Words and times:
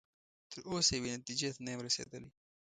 تر 0.51 0.59
اوسه 0.69 0.91
یوې 0.97 1.09
نتیجې 1.19 1.49
ته 1.55 1.59
نه 1.65 1.69
یم 1.73 1.81
رسیدلی. 1.87 2.29